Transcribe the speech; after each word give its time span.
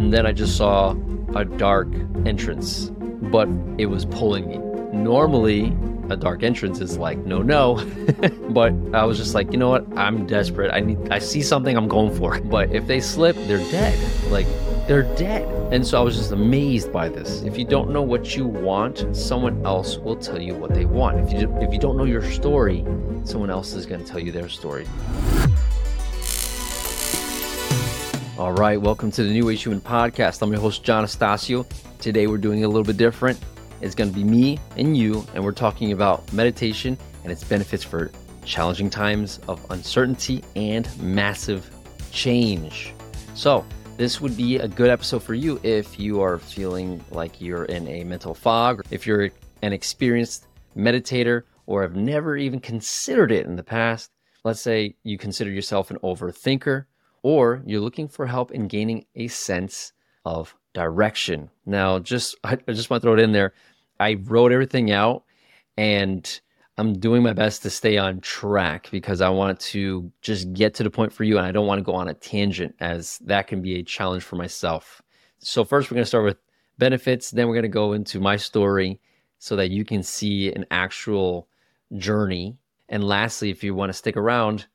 And 0.00 0.14
then 0.14 0.24
I 0.24 0.32
just 0.32 0.56
saw 0.56 0.96
a 1.34 1.44
dark 1.44 1.86
entrance, 2.24 2.90
but 3.30 3.48
it 3.76 3.84
was 3.84 4.06
pulling 4.06 4.48
me. 4.48 4.56
Normally, 4.96 5.76
a 6.08 6.16
dark 6.16 6.42
entrance 6.42 6.80
is 6.80 6.96
like 6.96 7.18
no 7.18 7.40
no 7.40 7.76
but 8.50 8.72
i 8.92 9.04
was 9.04 9.16
just 9.16 9.32
like 9.32 9.52
you 9.52 9.58
know 9.58 9.68
what? 9.68 9.86
I'm 9.96 10.26
desperate. 10.26 10.72
I 10.72 10.80
need 10.80 10.98
i 11.12 11.18
see 11.20 11.42
something 11.42 11.76
i'm 11.76 11.86
going 11.86 12.12
for 12.16 12.40
but 12.40 12.74
if 12.74 12.86
they 12.86 12.98
slip 12.98 13.36
they're 13.46 13.58
dead. 13.70 13.96
Like 14.30 14.46
they're 14.88 15.14
dead. 15.16 15.46
And 15.70 15.86
so 15.86 16.00
i 16.00 16.02
was 16.02 16.16
just 16.16 16.32
amazed 16.32 16.92
by 16.92 17.08
this. 17.10 17.42
If 17.42 17.58
you 17.58 17.66
don't 17.66 17.90
know 17.90 18.02
what 18.02 18.34
you 18.34 18.46
want 18.46 19.14
someone 19.14 19.64
else 19.64 19.98
will 19.98 20.16
tell 20.16 20.40
you 20.40 20.54
what 20.54 20.74
they 20.74 20.86
want. 20.86 21.20
If 21.20 21.32
you 21.38 21.54
if 21.58 21.72
you 21.72 21.78
don't 21.78 21.96
know 21.96 22.04
your 22.04 22.22
story 22.22 22.86
someone 23.24 23.50
else 23.50 23.74
is 23.74 23.84
going 23.84 24.02
to 24.02 24.10
tell 24.10 24.18
you 24.18 24.32
their 24.32 24.48
story 24.48 24.86
all 28.40 28.52
right 28.52 28.80
welcome 28.80 29.10
to 29.10 29.22
the 29.22 29.30
new 29.30 29.50
age 29.50 29.62
human 29.62 29.82
podcast 29.82 30.40
i'm 30.40 30.50
your 30.50 30.58
host 30.58 30.82
john 30.82 31.04
Astasio. 31.04 31.66
today 31.98 32.26
we're 32.26 32.38
doing 32.38 32.64
a 32.64 32.66
little 32.66 32.82
bit 32.82 32.96
different 32.96 33.38
it's 33.82 33.94
going 33.94 34.10
to 34.10 34.16
be 34.16 34.24
me 34.24 34.58
and 34.76 34.96
you, 34.96 35.26
and 35.34 35.42
we're 35.42 35.52
talking 35.52 35.92
about 35.92 36.30
meditation 36.32 36.96
and 37.22 37.32
its 37.32 37.44
benefits 37.44 37.82
for 37.82 38.10
challenging 38.44 38.90
times 38.90 39.40
of 39.48 39.64
uncertainty 39.70 40.44
and 40.56 40.88
massive 41.00 41.70
change. 42.12 42.94
So, 43.34 43.64
this 43.96 44.20
would 44.20 44.36
be 44.36 44.56
a 44.56 44.68
good 44.68 44.90
episode 44.90 45.22
for 45.22 45.34
you 45.34 45.60
if 45.62 45.98
you 45.98 46.22
are 46.22 46.38
feeling 46.38 47.04
like 47.10 47.40
you're 47.40 47.66
in 47.66 47.86
a 47.88 48.04
mental 48.04 48.34
fog, 48.34 48.84
if 48.90 49.06
you're 49.06 49.30
an 49.62 49.72
experienced 49.72 50.46
meditator 50.76 51.42
or 51.66 51.82
have 51.82 51.96
never 51.96 52.36
even 52.36 52.60
considered 52.60 53.30
it 53.30 53.46
in 53.46 53.56
the 53.56 53.62
past. 53.62 54.10
Let's 54.42 54.60
say 54.60 54.96
you 55.02 55.18
consider 55.18 55.50
yourself 55.50 55.90
an 55.90 55.98
overthinker, 55.98 56.86
or 57.22 57.62
you're 57.66 57.80
looking 57.80 58.08
for 58.08 58.26
help 58.26 58.50
in 58.50 58.68
gaining 58.68 59.04
a 59.14 59.28
sense 59.28 59.92
of 60.24 60.54
direction. 60.72 61.50
Now, 61.66 61.98
just 61.98 62.36
I 62.44 62.56
just 62.68 62.90
want 62.90 63.02
to 63.02 63.06
throw 63.06 63.14
it 63.14 63.20
in 63.20 63.32
there. 63.32 63.52
I 63.98 64.14
wrote 64.14 64.52
everything 64.52 64.90
out 64.90 65.24
and 65.76 66.40
I'm 66.78 66.98
doing 66.98 67.22
my 67.22 67.34
best 67.34 67.62
to 67.62 67.70
stay 67.70 67.98
on 67.98 68.20
track 68.20 68.88
because 68.90 69.20
I 69.20 69.28
want 69.28 69.60
to 69.60 70.10
just 70.22 70.52
get 70.54 70.74
to 70.74 70.82
the 70.82 70.90
point 70.90 71.12
for 71.12 71.24
you 71.24 71.36
and 71.36 71.46
I 71.46 71.52
don't 71.52 71.66
want 71.66 71.78
to 71.78 71.84
go 71.84 71.94
on 71.94 72.08
a 72.08 72.14
tangent 72.14 72.74
as 72.80 73.18
that 73.18 73.48
can 73.48 73.60
be 73.60 73.76
a 73.76 73.82
challenge 73.82 74.22
for 74.22 74.36
myself. 74.36 75.02
So, 75.40 75.64
first, 75.64 75.90
we're 75.90 75.96
going 75.96 76.04
to 76.04 76.08
start 76.08 76.24
with 76.24 76.38
benefits, 76.78 77.30
then, 77.30 77.48
we're 77.48 77.54
going 77.54 77.62
to 77.62 77.68
go 77.68 77.92
into 77.92 78.20
my 78.20 78.36
story 78.36 78.98
so 79.38 79.56
that 79.56 79.70
you 79.70 79.84
can 79.84 80.02
see 80.02 80.52
an 80.52 80.64
actual 80.70 81.48
journey. 81.96 82.56
And 82.88 83.04
lastly, 83.04 83.50
if 83.50 83.62
you 83.62 83.74
want 83.74 83.90
to 83.90 83.94
stick 83.94 84.16
around, 84.16 84.66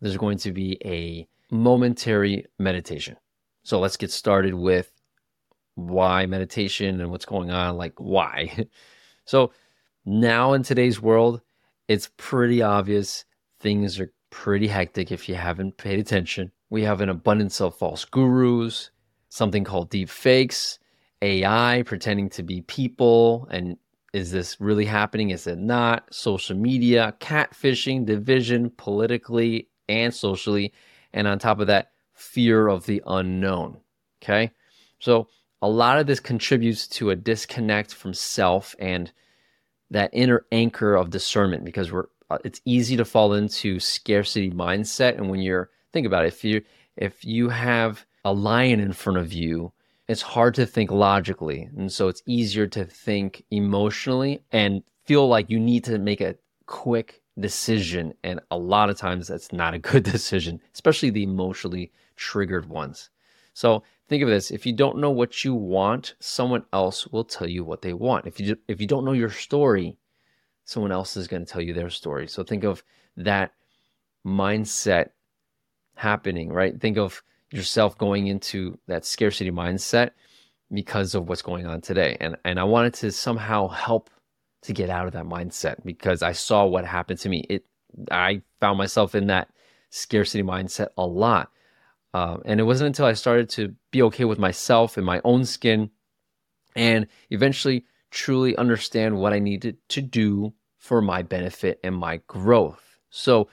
there's 0.00 0.16
going 0.16 0.38
to 0.38 0.52
be 0.52 0.78
a 0.84 1.26
momentary 1.50 2.46
meditation. 2.58 3.16
So, 3.64 3.80
let's 3.80 3.96
get 3.96 4.10
started 4.10 4.54
with 4.54 4.90
why 5.76 6.26
meditation 6.26 7.00
and 7.00 7.10
what's 7.10 7.26
going 7.26 7.50
on, 7.50 7.76
like 7.76 7.92
why. 7.98 8.66
so 9.24 9.52
now 10.04 10.54
in 10.54 10.62
today's 10.62 11.00
world, 11.00 11.40
it's 11.86 12.10
pretty 12.16 12.62
obvious 12.62 13.24
things 13.60 14.00
are 14.00 14.12
pretty 14.30 14.66
hectic 14.66 15.12
if 15.12 15.28
you 15.28 15.36
haven't 15.36 15.76
paid 15.76 15.98
attention. 15.98 16.50
We 16.70 16.82
have 16.82 17.00
an 17.00 17.08
abundance 17.08 17.60
of 17.60 17.76
false 17.76 18.04
gurus, 18.04 18.90
something 19.28 19.64
called 19.64 19.90
deep 19.90 20.08
fakes, 20.08 20.78
AI 21.22 21.82
pretending 21.86 22.28
to 22.30 22.42
be 22.42 22.62
people 22.62 23.46
and 23.50 23.76
is 24.12 24.30
this 24.30 24.58
really 24.60 24.86
happening? 24.86 25.28
Is 25.28 25.46
it 25.46 25.58
not? 25.58 26.12
Social 26.14 26.56
media, 26.56 27.14
catfishing, 27.20 28.06
division 28.06 28.70
politically 28.70 29.68
and 29.90 30.14
socially. 30.14 30.72
And 31.16 31.26
on 31.26 31.38
top 31.38 31.58
of 31.58 31.66
that, 31.66 31.90
fear 32.12 32.68
of 32.68 32.86
the 32.86 33.02
unknown. 33.06 33.78
Okay. 34.22 34.52
So 35.00 35.28
a 35.62 35.68
lot 35.68 35.98
of 35.98 36.06
this 36.06 36.20
contributes 36.20 36.86
to 36.86 37.10
a 37.10 37.16
disconnect 37.16 37.92
from 37.94 38.14
self 38.14 38.76
and 38.78 39.10
that 39.90 40.10
inner 40.12 40.44
anchor 40.52 40.94
of 40.94 41.10
discernment 41.10 41.64
because 41.64 41.90
we're 41.90 42.06
uh, 42.28 42.38
it's 42.44 42.60
easy 42.64 42.96
to 42.96 43.04
fall 43.04 43.34
into 43.34 43.78
scarcity 43.78 44.50
mindset 44.50 45.16
and 45.16 45.30
when 45.30 45.40
you're 45.40 45.70
think 45.92 46.06
about 46.06 46.24
it 46.24 46.28
if 46.28 46.42
you 46.42 46.60
if 46.96 47.24
you 47.24 47.48
have 47.48 48.04
a 48.24 48.32
lion 48.32 48.80
in 48.80 48.92
front 48.92 49.16
of 49.16 49.32
you 49.32 49.72
it's 50.08 50.22
hard 50.22 50.52
to 50.52 50.66
think 50.66 50.90
logically 50.90 51.70
and 51.76 51.92
so 51.92 52.08
it's 52.08 52.22
easier 52.26 52.66
to 52.66 52.84
think 52.84 53.44
emotionally 53.52 54.42
and 54.50 54.82
feel 55.04 55.28
like 55.28 55.48
you 55.48 55.60
need 55.60 55.84
to 55.84 55.98
make 55.98 56.20
a 56.20 56.34
quick 56.66 57.22
decision 57.38 58.14
and 58.24 58.40
a 58.50 58.56
lot 58.56 58.88
of 58.88 58.96
times 58.96 59.28
that's 59.28 59.52
not 59.52 59.74
a 59.74 59.78
good 59.90 60.02
decision 60.02 60.60
especially 60.72 61.10
the 61.10 61.22
emotionally 61.22 61.92
triggered 62.16 62.68
ones 62.68 63.10
so 63.56 63.82
think 64.06 64.22
of 64.22 64.28
this: 64.28 64.50
if 64.50 64.66
you 64.66 64.74
don't 64.74 64.98
know 64.98 65.10
what 65.10 65.42
you 65.42 65.54
want, 65.54 66.14
someone 66.20 66.66
else 66.74 67.06
will 67.06 67.24
tell 67.24 67.48
you 67.48 67.64
what 67.64 67.80
they 67.80 67.94
want. 67.94 68.26
If 68.26 68.38
you 68.38 68.58
if 68.68 68.82
you 68.82 68.86
don't 68.86 69.06
know 69.06 69.12
your 69.12 69.30
story, 69.30 69.96
someone 70.66 70.92
else 70.92 71.16
is 71.16 71.26
going 71.26 71.42
to 71.42 71.50
tell 71.50 71.62
you 71.62 71.72
their 71.72 71.88
story. 71.88 72.28
So 72.28 72.44
think 72.44 72.64
of 72.64 72.84
that 73.16 73.52
mindset 74.26 75.08
happening, 75.94 76.52
right? 76.52 76.78
Think 76.78 76.98
of 76.98 77.22
yourself 77.50 77.96
going 77.96 78.26
into 78.26 78.78
that 78.88 79.06
scarcity 79.06 79.50
mindset 79.50 80.10
because 80.70 81.14
of 81.14 81.30
what's 81.30 81.40
going 81.40 81.66
on 81.66 81.80
today. 81.80 82.18
And 82.20 82.36
and 82.44 82.60
I 82.60 82.64
wanted 82.64 82.92
to 82.94 83.10
somehow 83.10 83.68
help 83.68 84.10
to 84.66 84.72
get 84.72 84.90
out 84.90 85.06
of 85.06 85.12
that 85.12 85.24
mindset 85.24 85.84
because 85.84 86.22
I 86.22 86.32
saw 86.32 86.64
what 86.66 86.84
happened 86.84 87.18
to 87.20 87.28
me. 87.28 87.44
It 87.48 87.64
I 88.10 88.42
found 88.60 88.78
myself 88.78 89.14
in 89.14 89.28
that 89.28 89.48
scarcity 89.90 90.42
mindset 90.42 90.88
a 90.98 91.06
lot. 91.06 91.50
Um, 92.12 92.42
and 92.44 92.60
it 92.60 92.64
wasn't 92.64 92.88
until 92.88 93.06
I 93.06 93.12
started 93.12 93.48
to 93.50 93.74
be 93.90 94.02
okay 94.02 94.24
with 94.24 94.38
myself 94.38 94.96
and 94.96 95.04
my 95.04 95.20
own 95.24 95.44
skin 95.44 95.90
and 96.74 97.06
eventually 97.30 97.84
truly 98.10 98.56
understand 98.56 99.18
what 99.18 99.32
I 99.32 99.38
needed 99.38 99.76
to 99.90 100.02
do 100.02 100.52
for 100.78 101.00
my 101.00 101.22
benefit 101.22 101.80
and 101.82 101.94
my 101.94 102.18
growth. 102.26 102.98
So 103.10 103.48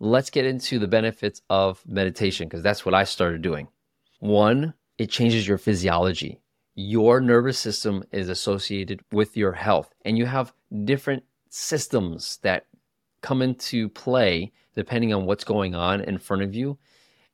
let's 0.00 0.30
get 0.30 0.44
into 0.44 0.78
the 0.78 0.88
benefits 0.88 1.42
of 1.50 1.82
meditation 1.86 2.48
because 2.48 2.62
that's 2.62 2.84
what 2.84 2.94
I 2.94 3.04
started 3.04 3.42
doing. 3.42 3.68
One, 4.20 4.74
it 4.96 5.10
changes 5.10 5.46
your 5.46 5.58
physiology. 5.58 6.40
Your 6.80 7.20
nervous 7.20 7.58
system 7.58 8.04
is 8.12 8.28
associated 8.28 9.00
with 9.10 9.36
your 9.36 9.50
health, 9.50 9.92
and 10.04 10.16
you 10.16 10.26
have 10.26 10.52
different 10.84 11.24
systems 11.48 12.38
that 12.42 12.66
come 13.20 13.42
into 13.42 13.88
play 13.88 14.52
depending 14.76 15.12
on 15.12 15.26
what's 15.26 15.42
going 15.42 15.74
on 15.74 16.02
in 16.02 16.18
front 16.18 16.44
of 16.44 16.54
you 16.54 16.78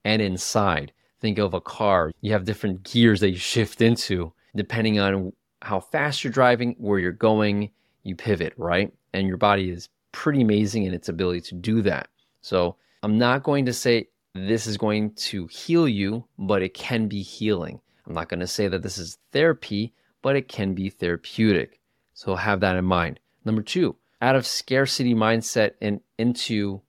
and 0.03 0.23
inside. 0.23 0.95
Think 1.21 1.37
of 1.37 1.53
a 1.53 1.61
car. 1.61 2.11
You 2.23 2.33
have 2.33 2.47
different 2.47 2.85
gears 2.85 3.21
that 3.21 3.33
you 3.33 3.37
shift 3.37 3.83
into 3.83 4.33
depending 4.57 4.99
on 4.99 5.35
how 5.61 5.79
fast 5.79 6.25
you're 6.25 6.33
driving, 6.33 6.75
where 6.79 6.99
you're 6.99 7.13
going, 7.13 7.69
you 8.03 8.17
pivot, 8.17 8.55
right? 8.57 8.95
And 9.13 9.29
your 9.29 9.37
body 9.37 9.69
is 9.69 9.91
pretty 10.13 10.41
amazing 10.41 10.85
in 10.85 10.95
its 10.95 11.11
ability 11.11 11.43
to 11.43 11.55
do 11.55 11.83
that. 11.83 12.09
So 12.41 12.77
I'm 13.03 13.19
not 13.19 13.43
going 13.43 13.67
to 13.67 13.75
say 13.75 14.09
this 14.35 14.67
is 14.67 14.79
going 14.79 15.13
to 15.17 15.47
heal 15.49 15.87
you, 15.87 16.25
but 16.39 16.63
it 16.63 16.73
can 16.73 17.09
be 17.09 17.21
healing. 17.21 17.83
I'm 18.07 18.15
not 18.15 18.29
going 18.29 18.41
to 18.41 18.47
say 18.47 18.69
that 18.69 18.83
this 18.83 18.99
is 18.99 19.19
therapy, 19.33 19.95
but 20.23 20.37
it 20.37 20.49
can 20.49 20.75
be 20.75 20.91
therapeutic. 20.91 21.81
So 22.13 22.35
have 22.35 22.61
that 22.61 22.77
in 22.77 22.85
mind. 22.85 23.21
Number 23.45 23.63
two, 23.63 23.97
out 24.21 24.37
of 24.37 24.47
scarcity 24.47 25.15
mindset 25.15 25.73
and 25.81 26.01
into 26.19 26.81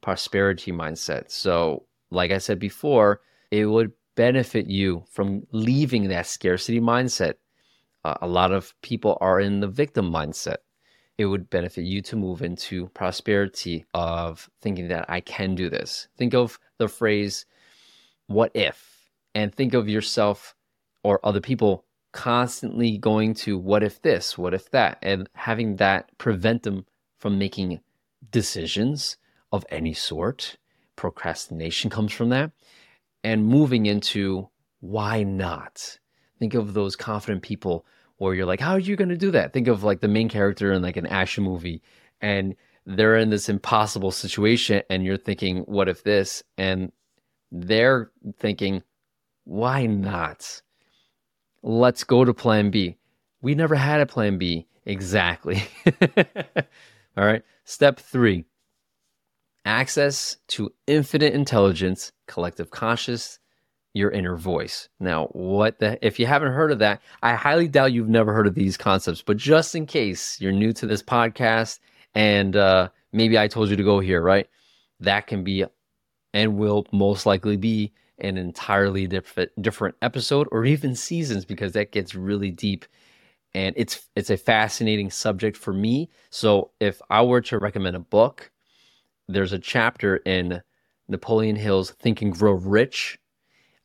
prosperity 0.00 0.72
mindset. 0.72 1.30
So 1.30 1.86
like 2.10 2.30
I 2.30 2.38
said 2.38 2.58
before, 2.58 3.20
it 3.50 3.66
would 3.66 3.92
benefit 4.16 4.68
you 4.68 5.04
from 5.10 5.46
leaving 5.50 6.08
that 6.08 6.26
scarcity 6.26 6.80
mindset. 6.80 7.34
Uh, 8.04 8.14
a 8.20 8.26
lot 8.26 8.52
of 8.52 8.74
people 8.82 9.18
are 9.20 9.40
in 9.40 9.60
the 9.60 9.68
victim 9.68 10.10
mindset. 10.10 10.58
It 11.16 11.26
would 11.26 11.48
benefit 11.48 11.84
you 11.84 12.02
to 12.02 12.16
move 12.16 12.42
into 12.42 12.88
prosperity 12.88 13.84
of 13.94 14.50
thinking 14.60 14.88
that 14.88 15.06
I 15.08 15.20
can 15.20 15.54
do 15.54 15.70
this. 15.70 16.08
Think 16.16 16.34
of 16.34 16.58
the 16.78 16.88
phrase, 16.88 17.46
what 18.26 18.50
if? 18.54 18.93
And 19.34 19.54
think 19.54 19.74
of 19.74 19.88
yourself 19.88 20.54
or 21.02 21.20
other 21.24 21.40
people 21.40 21.84
constantly 22.12 22.96
going 22.96 23.34
to 23.34 23.58
what 23.58 23.82
if 23.82 24.00
this, 24.02 24.38
what 24.38 24.54
if 24.54 24.70
that, 24.70 24.98
and 25.02 25.28
having 25.34 25.76
that 25.76 26.16
prevent 26.18 26.62
them 26.62 26.86
from 27.18 27.38
making 27.38 27.80
decisions 28.30 29.16
of 29.52 29.64
any 29.68 29.92
sort 29.92 30.56
procrastination 30.96 31.90
comes 31.90 32.12
from 32.12 32.28
that, 32.28 32.52
and 33.24 33.46
moving 33.46 33.86
into 33.86 34.48
why 34.80 35.22
not? 35.22 35.98
Think 36.38 36.54
of 36.54 36.74
those 36.74 36.94
confident 36.94 37.42
people 37.42 37.84
where 38.18 38.34
you're 38.34 38.46
like, 38.46 38.60
how 38.60 38.72
are 38.72 38.78
you 38.78 38.96
going 38.96 39.08
to 39.08 39.16
do 39.16 39.30
that? 39.32 39.52
Think 39.52 39.66
of 39.66 39.82
like 39.82 40.00
the 40.00 40.08
main 40.08 40.28
character 40.28 40.72
in 40.72 40.82
like 40.82 40.96
an 40.96 41.06
action 41.06 41.42
movie 41.42 41.82
and 42.20 42.54
they're 42.86 43.16
in 43.16 43.30
this 43.30 43.48
impossible 43.48 44.10
situation 44.10 44.82
and 44.90 45.04
you're 45.04 45.16
thinking, 45.16 45.58
what 45.60 45.88
if 45.88 46.02
this? 46.04 46.42
And 46.58 46.92
they're 47.50 48.10
thinking, 48.38 48.82
why 49.44 49.86
not? 49.86 50.62
Let's 51.62 52.04
go 52.04 52.24
to 52.24 52.34
plan 52.34 52.70
B. 52.70 52.96
We 53.40 53.54
never 53.54 53.74
had 53.74 54.00
a 54.00 54.06
plan 54.06 54.38
B. 54.38 54.66
Exactly. 54.86 55.62
All 57.16 57.24
right. 57.24 57.42
Step 57.64 57.98
three 57.98 58.44
access 59.64 60.36
to 60.48 60.70
infinite 60.86 61.32
intelligence, 61.32 62.12
collective 62.26 62.70
conscious, 62.70 63.38
your 63.94 64.10
inner 64.10 64.36
voice. 64.36 64.88
Now, 65.00 65.26
what 65.28 65.78
the 65.78 66.04
if 66.04 66.18
you 66.18 66.26
haven't 66.26 66.52
heard 66.52 66.72
of 66.72 66.80
that, 66.80 67.00
I 67.22 67.34
highly 67.34 67.68
doubt 67.68 67.92
you've 67.92 68.08
never 68.08 68.32
heard 68.32 68.46
of 68.46 68.54
these 68.54 68.76
concepts, 68.76 69.22
but 69.22 69.36
just 69.36 69.74
in 69.74 69.86
case 69.86 70.40
you're 70.40 70.52
new 70.52 70.72
to 70.74 70.86
this 70.86 71.02
podcast 71.02 71.78
and 72.14 72.56
uh, 72.56 72.88
maybe 73.12 73.38
I 73.38 73.48
told 73.48 73.70
you 73.70 73.76
to 73.76 73.84
go 73.84 74.00
here, 74.00 74.20
right? 74.20 74.48
That 75.00 75.26
can 75.26 75.44
be 75.44 75.64
and 76.32 76.58
will 76.58 76.86
most 76.92 77.24
likely 77.26 77.56
be 77.56 77.92
an 78.24 78.36
entirely 78.36 79.06
different 79.06 79.50
different 79.60 79.94
episode 80.02 80.48
or 80.50 80.64
even 80.64 80.94
seasons 80.96 81.44
because 81.44 81.72
that 81.72 81.92
gets 81.92 82.14
really 82.14 82.50
deep 82.50 82.84
and 83.54 83.74
it's 83.76 84.08
it's 84.16 84.30
a 84.30 84.36
fascinating 84.36 85.10
subject 85.10 85.56
for 85.56 85.72
me. 85.72 86.10
So 86.30 86.70
if 86.80 87.00
I 87.10 87.22
were 87.22 87.40
to 87.42 87.58
recommend 87.58 87.96
a 87.96 88.00
book, 88.00 88.50
there's 89.28 89.52
a 89.52 89.58
chapter 89.58 90.16
in 90.18 90.60
Napoleon 91.08 91.56
Hill's 91.56 91.92
Think 91.92 92.22
and 92.22 92.32
Grow 92.32 92.52
Rich. 92.52 93.18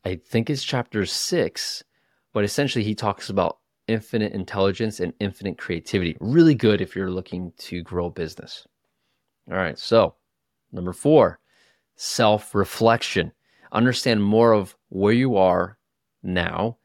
I 0.04 0.16
think 0.16 0.48
it's 0.48 0.64
chapter 0.64 1.04
6, 1.04 1.84
but 2.32 2.44
essentially 2.44 2.82
he 2.82 2.94
talks 2.94 3.28
about 3.28 3.58
infinite 3.86 4.32
intelligence 4.32 5.00
and 5.00 5.12
infinite 5.20 5.58
creativity. 5.58 6.16
Really 6.20 6.54
good 6.54 6.80
if 6.80 6.96
you're 6.96 7.10
looking 7.10 7.52
to 7.58 7.82
grow 7.82 8.08
business. 8.08 8.66
All 9.50 9.56
right, 9.56 9.78
so 9.78 10.14
number 10.72 10.92
4, 10.92 11.38
self-reflection 11.96 13.32
understand 13.72 14.22
more 14.22 14.52
of 14.52 14.76
where 14.88 15.12
you 15.12 15.36
are 15.36 15.78
now. 16.22 16.78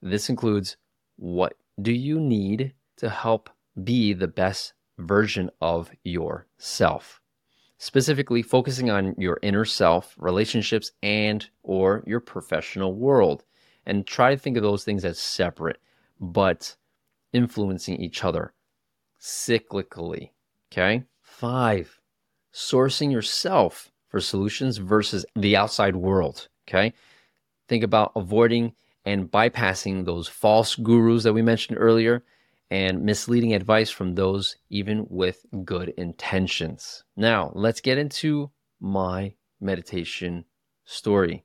This 0.00 0.28
includes 0.28 0.76
what 1.16 1.54
do 1.80 1.92
you 1.92 2.20
need 2.20 2.74
to 2.96 3.08
help 3.08 3.50
be 3.82 4.12
the 4.12 4.28
best 4.28 4.74
version 4.98 5.50
of 5.60 5.90
yourself? 6.04 7.20
Specifically 7.78 8.42
focusing 8.42 8.90
on 8.90 9.14
your 9.18 9.38
inner 9.42 9.64
self, 9.64 10.14
relationships 10.18 10.92
and 11.02 11.48
or 11.62 12.02
your 12.06 12.20
professional 12.20 12.94
world 12.94 13.44
and 13.86 14.06
try 14.06 14.34
to 14.34 14.40
think 14.40 14.56
of 14.56 14.62
those 14.62 14.84
things 14.84 15.04
as 15.04 15.18
separate 15.18 15.80
but 16.20 16.76
influencing 17.32 17.96
each 17.96 18.24
other 18.24 18.52
cyclically, 19.20 20.30
okay? 20.72 21.04
5. 21.22 22.00
Sourcing 22.52 23.12
yourself 23.12 23.92
for 24.08 24.20
solutions 24.20 24.78
versus 24.78 25.24
the 25.36 25.56
outside 25.56 25.96
world. 25.96 26.48
Okay. 26.68 26.92
Think 27.68 27.84
about 27.84 28.12
avoiding 28.16 28.72
and 29.04 29.30
bypassing 29.30 30.04
those 30.04 30.28
false 30.28 30.74
gurus 30.74 31.22
that 31.22 31.32
we 31.32 31.42
mentioned 31.42 31.78
earlier 31.80 32.24
and 32.70 33.02
misleading 33.02 33.54
advice 33.54 33.90
from 33.90 34.14
those 34.14 34.56
even 34.68 35.06
with 35.08 35.46
good 35.64 35.90
intentions. 35.96 37.04
Now, 37.16 37.50
let's 37.54 37.80
get 37.80 37.98
into 37.98 38.50
my 38.80 39.34
meditation 39.60 40.44
story. 40.84 41.44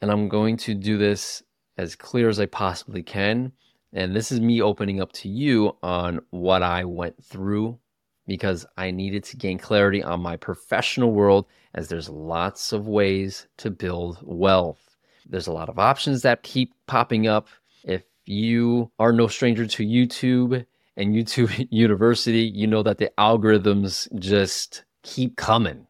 And 0.00 0.10
I'm 0.10 0.28
going 0.28 0.56
to 0.58 0.74
do 0.74 0.98
this 0.98 1.42
as 1.78 1.96
clear 1.96 2.28
as 2.28 2.38
I 2.38 2.46
possibly 2.46 3.02
can. 3.02 3.52
And 3.92 4.14
this 4.14 4.30
is 4.30 4.40
me 4.40 4.62
opening 4.62 5.00
up 5.00 5.12
to 5.12 5.28
you 5.28 5.76
on 5.82 6.20
what 6.30 6.62
I 6.62 6.84
went 6.84 7.24
through 7.24 7.78
because 8.26 8.66
I 8.76 8.90
needed 8.90 9.24
to 9.24 9.36
gain 9.36 9.58
clarity 9.58 10.02
on 10.02 10.20
my 10.20 10.36
professional 10.36 11.12
world 11.12 11.46
as 11.74 11.88
there's 11.88 12.08
lots 12.08 12.72
of 12.72 12.88
ways 12.88 13.46
to 13.58 13.70
build 13.70 14.18
wealth. 14.22 14.96
There's 15.28 15.46
a 15.46 15.52
lot 15.52 15.68
of 15.68 15.78
options 15.78 16.22
that 16.22 16.42
keep 16.42 16.72
popping 16.86 17.26
up. 17.26 17.48
If 17.84 18.02
you 18.24 18.90
are 18.98 19.12
no 19.12 19.26
stranger 19.28 19.66
to 19.66 19.86
YouTube 19.86 20.64
and 20.96 21.14
YouTube 21.14 21.68
University, 21.70 22.42
you 22.42 22.66
know 22.66 22.82
that 22.82 22.98
the 22.98 23.12
algorithms 23.18 24.08
just 24.18 24.84
keep 25.02 25.36
coming. 25.36 25.86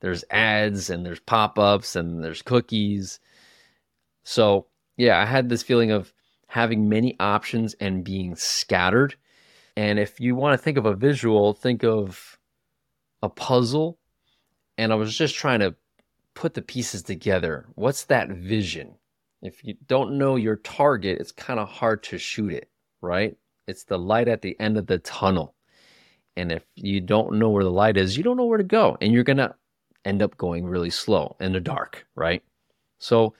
There's 0.00 0.24
ads 0.30 0.90
and 0.90 1.04
there's 1.04 1.20
pop 1.20 1.58
ups 1.58 1.94
and 1.94 2.24
there's 2.24 2.42
cookies. 2.42 3.20
So, 4.24 4.66
yeah, 4.96 5.20
I 5.20 5.26
had 5.26 5.48
this 5.48 5.62
feeling 5.62 5.90
of 5.90 6.12
having 6.46 6.88
many 6.88 7.16
options 7.20 7.74
and 7.74 8.02
being 8.02 8.34
scattered 8.34 9.14
and 9.76 9.98
if 9.98 10.20
you 10.20 10.34
want 10.34 10.58
to 10.58 10.62
think 10.62 10.78
of 10.78 10.86
a 10.86 10.94
visual, 10.94 11.52
think 11.52 11.84
of 11.84 12.38
a 13.22 13.28
puzzle. 13.28 13.98
And 14.78 14.92
I 14.92 14.96
was 14.96 15.16
just 15.16 15.34
trying 15.34 15.60
to 15.60 15.74
put 16.34 16.54
the 16.54 16.62
pieces 16.62 17.02
together. 17.02 17.66
What's 17.74 18.04
that 18.04 18.30
vision? 18.30 18.94
If 19.42 19.64
you 19.64 19.74
don't 19.86 20.18
know 20.18 20.36
your 20.36 20.56
target, 20.56 21.18
it's 21.20 21.32
kind 21.32 21.60
of 21.60 21.68
hard 21.68 22.02
to 22.04 22.18
shoot 22.18 22.52
it, 22.52 22.70
right? 23.00 23.36
It's 23.66 23.84
the 23.84 23.98
light 23.98 24.28
at 24.28 24.42
the 24.42 24.58
end 24.60 24.76
of 24.76 24.86
the 24.86 24.98
tunnel. 24.98 25.54
And 26.36 26.52
if 26.52 26.64
you 26.74 27.00
don't 27.00 27.38
know 27.38 27.50
where 27.50 27.64
the 27.64 27.70
light 27.70 27.96
is, 27.96 28.16
you 28.16 28.22
don't 28.22 28.36
know 28.36 28.44
where 28.44 28.58
to 28.58 28.64
go. 28.64 28.96
And 29.00 29.12
you're 29.12 29.24
going 29.24 29.36
to 29.38 29.54
end 30.04 30.22
up 30.22 30.36
going 30.36 30.66
really 30.66 30.90
slow 30.90 31.36
in 31.40 31.52
the 31.52 31.60
dark, 31.60 32.06
right? 32.14 32.42
So, 32.98 33.34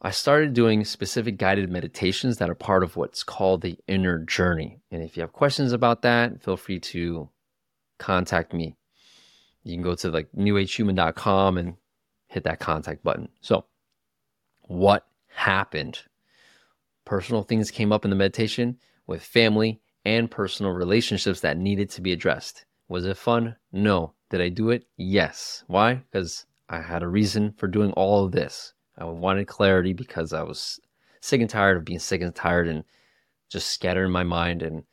I 0.00 0.10
started 0.10 0.54
doing 0.54 0.84
specific 0.84 1.38
guided 1.38 1.70
meditations 1.70 2.38
that 2.38 2.48
are 2.48 2.54
part 2.54 2.84
of 2.84 2.96
what's 2.96 3.24
called 3.24 3.62
the 3.62 3.78
inner 3.88 4.20
journey. 4.20 4.80
And 4.92 5.02
if 5.02 5.16
you 5.16 5.22
have 5.22 5.32
questions 5.32 5.72
about 5.72 6.02
that, 6.02 6.40
feel 6.40 6.56
free 6.56 6.78
to 6.80 7.28
contact 7.98 8.52
me. 8.52 8.76
You 9.64 9.74
can 9.74 9.82
go 9.82 9.96
to 9.96 10.10
like 10.10 10.28
newagehuman.com 10.36 11.58
and 11.58 11.74
hit 12.28 12.44
that 12.44 12.60
contact 12.60 13.02
button. 13.02 13.28
So, 13.40 13.64
what 14.62 15.04
happened? 15.34 15.98
Personal 17.04 17.42
things 17.42 17.72
came 17.72 17.92
up 17.92 18.04
in 18.04 18.10
the 18.10 18.16
meditation 18.16 18.78
with 19.08 19.22
family 19.22 19.80
and 20.04 20.30
personal 20.30 20.72
relationships 20.72 21.40
that 21.40 21.58
needed 21.58 21.90
to 21.90 22.00
be 22.00 22.12
addressed. 22.12 22.66
Was 22.88 23.04
it 23.04 23.16
fun? 23.16 23.56
No. 23.72 24.12
Did 24.30 24.42
I 24.42 24.48
do 24.48 24.70
it? 24.70 24.84
Yes. 24.96 25.64
Why? 25.66 25.94
Because 25.94 26.46
I 26.68 26.80
had 26.82 27.02
a 27.02 27.08
reason 27.08 27.54
for 27.56 27.66
doing 27.66 27.92
all 27.92 28.24
of 28.24 28.32
this. 28.32 28.74
I 28.98 29.04
wanted 29.04 29.46
clarity 29.46 29.92
because 29.92 30.32
I 30.32 30.42
was 30.42 30.80
sick 31.20 31.40
and 31.40 31.48
tired 31.48 31.76
of 31.76 31.84
being 31.84 31.98
sick 31.98 32.20
and 32.20 32.34
tired 32.34 32.68
and 32.68 32.84
just 33.48 33.68
scattered 33.68 34.04
in 34.04 34.12
my 34.12 34.24
mind 34.24 34.62
and 34.62 34.84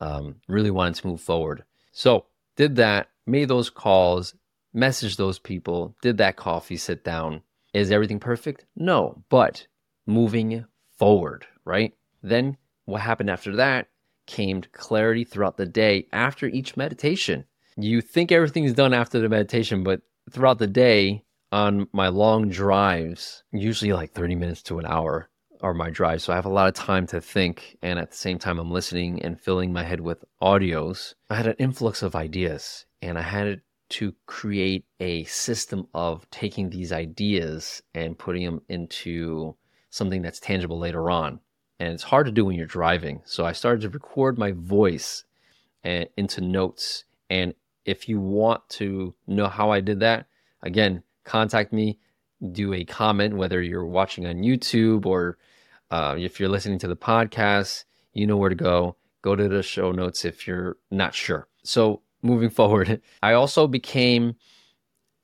um, 0.00 0.36
really 0.48 0.70
wanted 0.70 0.94
to 0.96 1.06
move 1.06 1.20
forward. 1.20 1.64
So, 1.92 2.26
did 2.56 2.76
that, 2.76 3.08
made 3.26 3.48
those 3.48 3.70
calls, 3.70 4.34
messaged 4.74 5.16
those 5.16 5.38
people, 5.38 5.96
did 6.02 6.18
that 6.18 6.36
coffee 6.36 6.76
sit 6.76 7.04
down. 7.04 7.42
Is 7.74 7.90
everything 7.90 8.18
perfect? 8.18 8.64
No, 8.76 9.22
but 9.28 9.66
moving 10.06 10.64
forward, 10.96 11.46
right? 11.64 11.94
Then 12.22 12.56
what 12.86 13.02
happened 13.02 13.30
after 13.30 13.54
that 13.56 13.88
came 14.26 14.62
clarity 14.72 15.24
throughout 15.24 15.56
the 15.56 15.66
day 15.66 16.06
after 16.12 16.46
each 16.46 16.76
meditation. 16.76 17.44
You 17.76 18.00
think 18.00 18.32
everything's 18.32 18.72
done 18.72 18.94
after 18.94 19.20
the 19.20 19.28
meditation, 19.28 19.84
but 19.84 20.00
throughout 20.30 20.58
the 20.58 20.66
day, 20.66 21.24
on 21.52 21.88
my 21.92 22.08
long 22.08 22.48
drives, 22.48 23.42
usually 23.52 23.92
like 23.92 24.12
30 24.12 24.34
minutes 24.34 24.62
to 24.64 24.78
an 24.78 24.86
hour 24.86 25.30
are 25.60 25.74
my 25.74 25.90
drives. 25.90 26.24
So 26.24 26.32
I 26.32 26.36
have 26.36 26.44
a 26.44 26.50
lot 26.50 26.68
of 26.68 26.74
time 26.74 27.06
to 27.08 27.20
think. 27.20 27.76
And 27.82 27.98
at 27.98 28.10
the 28.10 28.16
same 28.16 28.38
time, 28.38 28.58
I'm 28.58 28.70
listening 28.70 29.22
and 29.22 29.40
filling 29.40 29.72
my 29.72 29.82
head 29.82 30.00
with 30.00 30.24
audios. 30.40 31.14
I 31.30 31.36
had 31.36 31.46
an 31.46 31.56
influx 31.58 32.02
of 32.02 32.14
ideas 32.14 32.86
and 33.02 33.18
I 33.18 33.22
had 33.22 33.60
to 33.90 34.14
create 34.26 34.84
a 35.00 35.24
system 35.24 35.88
of 35.94 36.28
taking 36.30 36.70
these 36.70 36.92
ideas 36.92 37.82
and 37.94 38.18
putting 38.18 38.44
them 38.44 38.60
into 38.68 39.56
something 39.90 40.22
that's 40.22 40.40
tangible 40.40 40.78
later 40.78 41.10
on. 41.10 41.40
And 41.80 41.94
it's 41.94 42.02
hard 42.02 42.26
to 42.26 42.32
do 42.32 42.44
when 42.44 42.56
you're 42.56 42.66
driving. 42.66 43.22
So 43.24 43.46
I 43.46 43.52
started 43.52 43.82
to 43.82 43.88
record 43.88 44.38
my 44.38 44.52
voice 44.52 45.24
and, 45.84 46.04
eh, 46.04 46.08
into 46.16 46.40
notes. 46.40 47.04
And 47.30 47.54
if 47.84 48.08
you 48.08 48.20
want 48.20 48.68
to 48.70 49.14
know 49.26 49.48
how 49.48 49.70
I 49.70 49.80
did 49.80 50.00
that, 50.00 50.26
again, 50.60 51.02
contact 51.28 51.72
me, 51.72 51.98
do 52.52 52.72
a 52.72 52.84
comment, 52.84 53.36
whether 53.36 53.62
you're 53.62 53.86
watching 53.86 54.26
on 54.26 54.36
YouTube 54.36 55.06
or 55.06 55.38
uh, 55.90 56.16
if 56.18 56.40
you're 56.40 56.48
listening 56.48 56.78
to 56.80 56.88
the 56.88 56.96
podcast, 56.96 57.84
you 58.12 58.26
know 58.26 58.36
where 58.36 58.48
to 58.48 58.54
go. 58.54 58.96
Go 59.22 59.36
to 59.36 59.48
the 59.48 59.62
show 59.62 59.92
notes 59.92 60.24
if 60.24 60.46
you're 60.46 60.76
not 60.90 61.14
sure. 61.14 61.48
So, 61.64 62.02
moving 62.22 62.50
forward, 62.60 63.00
I 63.22 63.32
also 63.32 63.66
became, 63.66 64.36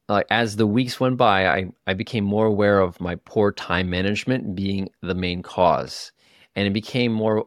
uh, 0.08 0.23
as 0.30 0.56
the 0.56 0.66
weeks 0.66 1.00
went 1.00 1.16
by, 1.16 1.46
I, 1.46 1.66
I 1.87 1.94
became 1.94 2.25
more 2.25 2.46
aware 2.46 2.80
of 2.80 3.00
my 3.00 3.16
poor 3.16 3.52
time 3.52 3.88
management 3.90 4.54
being 4.54 4.88
the 5.00 5.14
main 5.14 5.42
cause. 5.42 6.12
And 6.56 6.66
it 6.66 6.73
became 6.73 7.12
more 7.12 7.46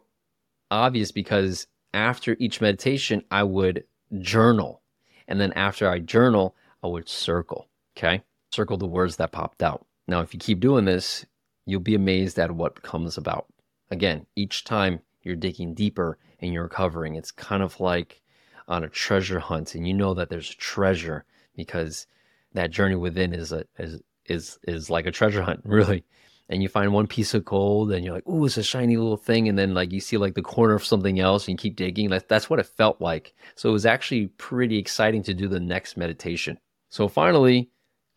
obvious 0.72 1.12
because 1.12 1.68
after 1.94 2.36
each 2.40 2.62
meditation, 2.62 3.24
I 3.32 3.44
would 3.44 3.86
journal. 4.20 4.82
And 5.28 5.40
then 5.40 5.54
after 5.54 5.90
I 5.90 6.00
journal, 6.00 6.56
I 6.84 6.88
would 6.88 7.10
circle. 7.10 7.68
Okay 7.98 8.22
circle 8.52 8.78
the 8.78 8.86
words 8.86 9.18
that 9.18 9.32
popped 9.32 9.64
out. 9.64 9.86
Now, 10.08 10.22
if 10.22 10.34
you 10.34 10.40
keep 10.40 10.60
doing 10.60 10.86
this, 10.86 11.26
you'll 11.66 11.82
be 11.82 11.96
amazed 11.96 12.40
at 12.40 12.52
what 12.52 12.82
comes 12.82 13.18
about. 13.18 13.48
Again, 13.92 14.26
each 14.36 14.64
time 14.64 15.02
you're 15.22 15.36
digging 15.36 15.74
deeper 15.74 16.18
and 16.40 16.54
you're 16.54 16.64
recovering, 16.64 17.16
it's 17.16 17.32
kind 17.32 17.62
of 17.62 17.80
like 17.80 18.22
on 18.68 18.84
a 18.84 18.90
treasure 18.90 19.40
hunt, 19.40 19.76
and 19.76 19.88
you 19.88 19.94
know 19.94 20.14
that 20.14 20.30
there's 20.30 20.54
treasure 20.54 21.26
because 21.56 22.08
that 22.54 22.72
journey 22.72 22.96
within 22.96 23.34
is 23.34 23.52
a 23.52 23.66
is 23.78 24.02
is 24.26 24.60
is 24.68 24.90
like 24.90 25.06
a 25.06 25.12
treasure 25.12 25.42
hunt, 25.42 25.62
really. 25.66 26.04
And 26.50 26.64
you 26.64 26.70
find 26.70 26.94
one 26.94 27.08
piece 27.08 27.34
of 27.34 27.44
gold, 27.44 27.92
and 27.92 28.06
you're 28.06 28.14
like, 28.14 28.28
"Ooh, 28.28 28.46
it's 28.46 28.58
a 28.58 28.64
shiny 28.64 28.96
little 28.96 29.18
thing," 29.18 29.50
and 29.50 29.60
then 29.60 29.74
like 29.74 29.92
you 29.92 30.00
see 30.00 30.18
like 30.18 30.34
the 30.36 30.42
corner 30.42 30.76
of 30.76 30.86
something 30.86 31.20
else, 31.20 31.48
and 31.48 31.54
you 31.54 31.58
keep 31.58 31.76
digging. 31.76 32.10
That's 32.10 32.26
that's 32.28 32.50
what 32.50 32.60
it 32.60 32.66
felt 32.66 33.02
like. 33.02 33.34
So 33.56 33.70
it 33.70 33.74
was 33.74 33.86
actually 33.86 34.28
pretty 34.28 34.78
exciting 34.78 35.24
to 35.24 35.34
do 35.34 35.48
the 35.48 35.60
next 35.60 35.98
meditation. 35.98 36.58
So 36.90 37.10
finally, 37.10 37.70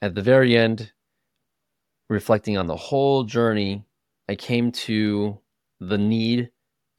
at 0.02 0.14
the 0.14 0.22
very 0.22 0.56
end, 0.56 0.92
reflecting 2.08 2.56
on 2.56 2.66
the 2.66 2.76
whole 2.76 3.24
journey, 3.24 3.84
I 4.28 4.34
came 4.34 4.72
to 4.72 5.38
the 5.80 5.98
need 5.98 6.50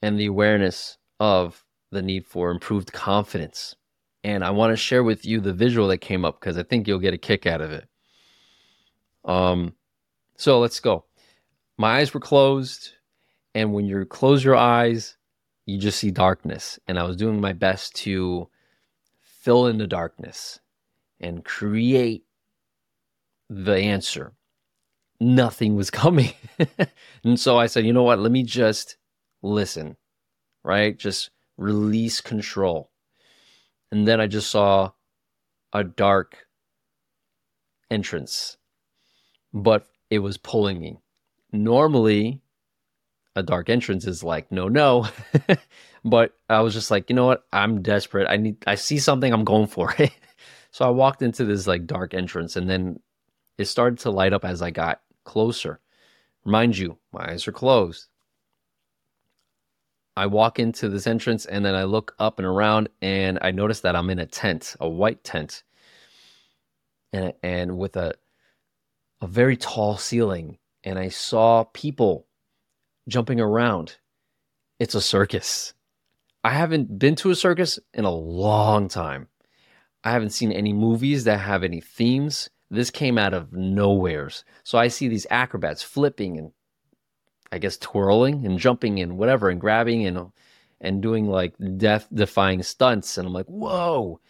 and 0.01 0.19
the 0.19 0.27
awareness 0.27 0.97
of 1.19 1.63
the 1.91 2.01
need 2.01 2.25
for 2.25 2.51
improved 2.51 2.91
confidence. 2.93 3.75
And 4.23 4.43
I 4.43 4.51
want 4.51 4.71
to 4.71 4.77
share 4.77 5.03
with 5.03 5.25
you 5.25 5.39
the 5.39 5.53
visual 5.53 5.87
that 5.89 5.99
came 5.99 6.25
up 6.25 6.39
because 6.39 6.57
I 6.57 6.63
think 6.63 6.87
you'll 6.87 6.99
get 6.99 7.13
a 7.13 7.17
kick 7.17 7.45
out 7.45 7.61
of 7.61 7.71
it. 7.71 7.87
Um, 9.25 9.73
so 10.37 10.59
let's 10.59 10.79
go. 10.79 11.05
My 11.77 11.97
eyes 11.99 12.13
were 12.13 12.19
closed, 12.19 12.91
and 13.55 13.73
when 13.73 13.85
you 13.85 14.05
close 14.05 14.43
your 14.43 14.55
eyes, 14.55 15.17
you 15.65 15.77
just 15.77 15.99
see 15.99 16.11
darkness. 16.11 16.79
And 16.87 16.99
I 16.99 17.03
was 17.03 17.17
doing 17.17 17.41
my 17.41 17.53
best 17.53 17.95
to 17.97 18.49
fill 19.21 19.67
in 19.67 19.77
the 19.77 19.87
darkness 19.87 20.59
and 21.19 21.43
create 21.43 22.25
the 23.51 23.75
answer. 23.75 24.31
Nothing 25.19 25.75
was 25.75 25.89
coming. 25.91 26.33
and 27.23 27.39
so 27.39 27.57
I 27.57 27.67
said, 27.67 27.85
you 27.85 27.93
know 27.93 28.03
what? 28.03 28.19
Let 28.19 28.31
me 28.31 28.43
just 28.43 28.97
listen, 29.43 29.97
right? 30.63 30.97
Just 30.97 31.29
release 31.57 32.21
control. 32.21 32.89
And 33.91 34.07
then 34.07 34.21
I 34.21 34.27
just 34.27 34.49
saw 34.49 34.91
a 35.73 35.83
dark 35.83 36.37
entrance, 37.89 38.57
but 39.53 39.85
it 40.09 40.19
was 40.19 40.37
pulling 40.37 40.79
me. 40.79 40.97
Normally, 41.51 42.41
a 43.35 43.43
dark 43.43 43.69
entrance 43.69 44.07
is 44.07 44.23
like, 44.23 44.49
no, 44.49 44.69
no. 44.69 45.07
but 46.05 46.33
I 46.49 46.61
was 46.61 46.73
just 46.73 46.89
like, 46.89 47.09
you 47.09 47.17
know 47.17 47.25
what? 47.25 47.43
I'm 47.51 47.81
desperate. 47.81 48.29
I 48.29 48.37
need, 48.37 48.63
I 48.65 48.75
see 48.75 48.97
something, 48.97 49.31
I'm 49.31 49.43
going 49.43 49.67
for 49.67 49.93
it. 49.99 50.11
so 50.71 50.85
I 50.85 50.89
walked 50.89 51.21
into 51.21 51.43
this 51.43 51.67
like 51.67 51.85
dark 51.85 52.13
entrance 52.13 52.55
and 52.55 52.69
then 52.69 53.01
it 53.57 53.65
started 53.65 53.99
to 53.99 54.11
light 54.11 54.33
up 54.33 54.45
as 54.45 54.61
I 54.61 54.71
got 54.71 55.01
closer. 55.23 55.79
Mind 56.43 56.77
you, 56.77 56.97
my 57.11 57.31
eyes 57.31 57.47
are 57.47 57.51
closed. 57.51 58.07
I 60.15 60.25
walk 60.25 60.59
into 60.59 60.89
this 60.89 61.07
entrance 61.07 61.45
and 61.45 61.63
then 61.63 61.75
I 61.75 61.83
look 61.83 62.15
up 62.19 62.39
and 62.39 62.45
around 62.45 62.89
and 63.01 63.39
I 63.41 63.51
notice 63.51 63.81
that 63.81 63.95
I'm 63.95 64.09
in 64.09 64.19
a 64.19 64.25
tent, 64.25 64.75
a 64.79 64.89
white 64.89 65.23
tent, 65.23 65.63
and 67.13 67.33
and 67.41 67.77
with 67.77 67.95
a 67.95 68.13
a 69.21 69.27
very 69.27 69.55
tall 69.55 69.97
ceiling. 69.97 70.57
And 70.83 70.97
I 70.97 71.09
saw 71.09 71.63
people 71.73 72.27
jumping 73.07 73.39
around. 73.39 73.97
It's 74.79 74.95
a 74.95 75.01
circus. 75.01 75.73
I 76.43 76.49
haven't 76.49 76.97
been 76.97 77.15
to 77.17 77.29
a 77.29 77.35
circus 77.35 77.77
in 77.93 78.03
a 78.03 78.11
long 78.11 78.87
time. 78.87 79.27
I 80.03 80.11
haven't 80.11 80.31
seen 80.31 80.51
any 80.51 80.73
movies 80.73 81.25
that 81.25 81.39
have 81.39 81.63
any 81.63 81.79
themes. 81.81 82.49
This 82.71 82.89
came 82.89 83.17
out 83.17 83.33
of 83.33 83.51
nowheres. 83.51 84.45
So 84.63 84.77
I 84.77 84.87
see 84.87 85.09
these 85.09 85.27
acrobats 85.29 85.83
flipping 85.83 86.37
and 86.37 86.51
I 87.51 87.57
guess 87.57 87.77
twirling 87.77 88.45
and 88.45 88.57
jumping 88.57 89.01
and 89.01 89.17
whatever 89.17 89.49
and 89.49 89.59
grabbing 89.59 90.05
and 90.07 90.31
and 90.79 91.01
doing 91.01 91.27
like 91.27 91.53
death 91.77 92.07
defying 92.13 92.63
stunts 92.63 93.17
and 93.17 93.27
I'm 93.27 93.33
like, 93.33 93.47
"Whoa." 93.47 94.21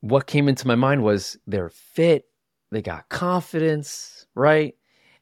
What 0.00 0.28
came 0.28 0.48
into 0.48 0.68
my 0.68 0.76
mind 0.76 1.02
was 1.02 1.36
they're 1.46 1.70
fit, 1.70 2.26
they 2.70 2.82
got 2.82 3.08
confidence, 3.08 4.26
right? 4.36 4.76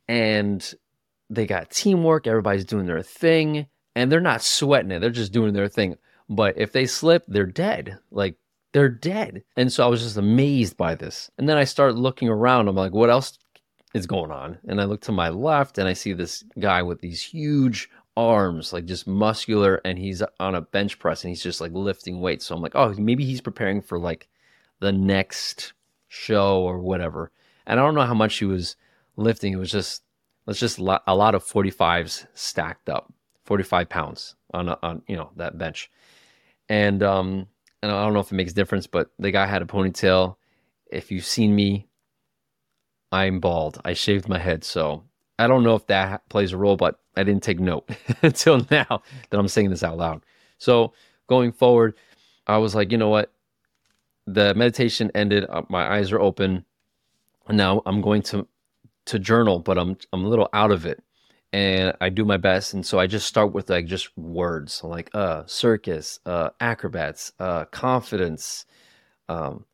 And 0.07 0.63
they 1.31 1.47
got 1.47 1.71
teamwork, 1.71 2.27
everybody's 2.27 2.67
doing 2.67 2.87
their 2.87 3.03
thing, 3.03 3.67
and 3.97 4.13
they're 4.13 4.21
not 4.21 4.43
sweating 4.43 4.93
it. 4.93 5.01
They're 5.01 5.11
just 5.11 5.33
doing 5.33 5.55
their 5.55 5.69
thing. 5.69 5.97
But 6.29 6.59
if 6.59 6.73
they 6.73 6.87
slip, 6.87 7.25
they're 7.27 7.47
dead. 7.47 7.99
Like 8.11 8.37
they're 8.73 8.89
dead. 8.89 9.43
And 9.57 9.73
so 9.73 9.85
I 9.85 9.89
was 9.89 10.03
just 10.03 10.17
amazed 10.17 10.77
by 10.77 10.95
this. 10.95 11.31
And 11.39 11.49
then 11.49 11.57
I 11.57 11.65
start 11.65 11.95
looking 11.95 12.29
around. 12.29 12.69
I'm 12.69 12.77
like, 12.77 12.93
what 12.93 13.11
else 13.11 13.39
is 13.95 14.07
going 14.07 14.31
on. 14.31 14.59
And 14.67 14.81
I 14.81 14.85
look 14.85 15.01
to 15.03 15.13
my 15.13 15.29
left 15.29 15.79
and 15.79 15.89
I 15.89 15.93
see 15.93 16.13
this 16.13 16.45
guy 16.59 16.83
with 16.83 17.01
these 17.01 17.23
huge 17.23 17.91
arms, 18.17 18.73
like 18.73 18.85
just 18.85 19.07
muscular, 19.07 19.81
and 19.85 19.99
he's 19.99 20.23
on 20.41 20.55
a 20.55 20.61
bench 20.61 20.99
press 20.99 21.25
and 21.25 21.31
he's 21.31 21.43
just 21.43 21.61
like 21.61 21.73
lifting 21.73 22.21
weights. 22.21 22.47
So 22.47 22.55
I'm 22.55 22.63
like, 22.63 22.75
oh, 22.75 22.95
maybe 22.99 23.25
he's 23.25 23.41
preparing 23.41 23.81
for 23.81 23.99
like 23.99 24.29
the 24.81 24.93
next 24.93 25.73
show 26.09 26.63
or 26.63 26.79
whatever. 26.79 27.31
And 27.67 27.79
I 27.79 27.83
don't 27.83 27.95
know 27.95 28.03
how 28.03 28.15
much 28.15 28.39
he 28.39 28.45
was 28.45 28.77
lifting. 29.17 29.53
It 29.53 29.57
was 29.59 29.73
just, 29.73 30.03
let's 30.47 30.61
just 30.61 30.79
a 30.79 31.15
lot 31.15 31.35
of 31.35 31.45
45s 31.45 32.27
stacked 32.35 32.89
up, 32.89 33.13
45 33.45 33.89
pounds 33.89 34.35
on, 34.53 34.69
a, 34.69 34.79
on, 34.83 35.03
you 35.07 35.17
know, 35.17 35.31
that 35.37 35.59
bench. 35.59 35.91
And, 36.69 37.03
um, 37.03 37.47
and 37.83 37.93
I 37.93 38.05
don't 38.05 38.15
know 38.15 38.21
if 38.21 38.33
it 38.33 38.37
makes 38.37 38.53
a 38.53 38.55
difference, 38.55 38.87
but 38.87 39.11
the 39.19 39.31
guy 39.31 39.47
had 39.47 39.63
a 39.63 39.67
ponytail. 39.67 40.37
If 40.91 41.11
you've 41.11 41.27
seen 41.27 41.55
me 41.55 41.89
I'm 43.11 43.41
bald. 43.41 43.81
I 43.85 43.95
shaved 43.95 44.29
my 44.29 44.39
head, 44.39 44.65
so 44.65 45.05
I 45.39 45.47
don't 45.47 45.63
know 45.63 45.75
if 45.75 45.87
that 45.87 46.29
plays 46.29 46.53
a 46.53 46.57
role, 46.57 46.77
but 46.77 47.01
I 47.17 47.25
didn't 47.25 47.43
take 47.43 47.61
note 47.61 47.89
until 48.23 48.67
now 48.71 49.03
that 49.31 49.39
I'm 49.39 49.49
saying 49.49 49.71
this 49.71 49.83
out 49.83 49.97
loud. 49.97 50.23
So 50.59 50.93
going 51.27 51.53
forward, 51.53 51.95
I 52.47 52.59
was 52.59 52.75
like, 52.75 52.93
you 52.93 52.99
know 52.99 53.09
what? 53.09 53.33
The 54.27 54.55
meditation 54.55 55.11
ended. 55.15 55.47
Uh, 55.49 55.63
my 55.69 55.91
eyes 55.91 56.13
are 56.13 56.21
open. 56.21 56.65
Now 57.49 57.83
I'm 57.87 58.03
going 58.03 58.23
to 58.23 58.47
to 59.07 59.19
journal, 59.19 59.59
but 59.59 59.79
I'm 59.79 59.97
I'm 60.13 60.25
a 60.25 60.29
little 60.29 60.51
out 60.53 60.71
of 60.71 60.85
it, 60.85 61.03
and 61.53 61.95
I 62.01 62.09
do 62.11 62.25
my 62.25 62.37
best. 62.37 62.75
And 62.75 62.85
so 62.85 62.99
I 62.99 63.07
just 63.07 63.27
start 63.27 63.53
with 63.53 63.71
like 63.71 63.87
just 63.87 64.17
words 64.17 64.83
like 64.85 65.11
uh 65.15 65.45
circus, 65.47 66.21
uh 66.27 66.51
acrobats, 66.61 67.33
uh 67.39 67.65
confidence, 67.67 68.67
um, 69.29 69.65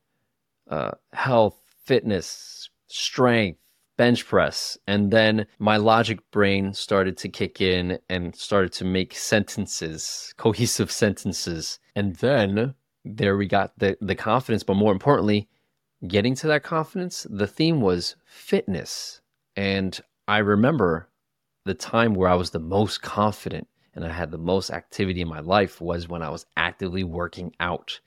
uh 0.71 0.93
health, 1.13 1.61
fitness, 1.85 2.71
strength, 2.87 3.59
bench 3.97 4.27
press. 4.27 4.77
And 4.87 5.11
then 5.11 5.47
my 5.59 5.77
logic 5.77 6.19
brain 6.31 6.75
started 6.75 7.17
to 7.19 7.29
kick 7.29 7.61
in 7.61 7.99
and 8.09 8.35
started 8.35 8.73
to 8.75 8.85
make 8.85 9.15
sentences, 9.15 10.33
cohesive 10.37 10.91
sentences. 10.91 11.79
And 11.95 12.17
then 12.17 12.75
there 13.05 13.37
we 13.37 13.47
got 13.47 13.79
the, 13.79 13.97
the 14.01 14.15
confidence, 14.15 14.63
but 14.63 14.75
more 14.75 14.93
importantly, 14.93 15.49
getting 16.07 16.35
to 16.37 16.47
that 16.49 16.63
confidence, 16.63 17.27
the 17.31 17.47
theme 17.47 17.81
was 17.81 18.17
fitness. 18.25 19.21
And 19.57 19.99
I 20.27 20.39
remember 20.39 21.09
the 21.65 21.75
time 21.75 22.15
where 22.15 22.29
I 22.29 22.35
was 22.35 22.51
the 22.51 22.59
most 22.59 23.03
confident 23.03 23.69
and 23.95 24.05
I 24.05 24.11
had 24.11 24.31
the 24.31 24.39
most 24.39 24.71
activity 24.71 25.21
in 25.21 25.29
my 25.29 25.41
life 25.41 25.81
was 25.81 26.09
when 26.09 26.23
I 26.23 26.31
was 26.31 26.47
actively 26.57 27.05
working 27.05 27.55
out. 27.61 28.01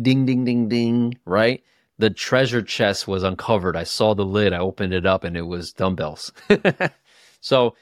Ding, 0.00 0.24
ding, 0.24 0.44
ding, 0.44 0.68
ding, 0.68 1.14
right? 1.24 1.62
the 2.02 2.10
treasure 2.10 2.62
chest 2.62 3.06
was 3.06 3.22
uncovered. 3.22 3.76
I 3.76 3.84
saw 3.84 4.12
the 4.12 4.24
lid. 4.24 4.52
I 4.52 4.58
opened 4.58 4.92
it 4.92 5.06
up, 5.06 5.22
and 5.22 5.36
it 5.36 5.42
was 5.42 5.72
dumbbells. 5.72 6.32
so 7.40 7.76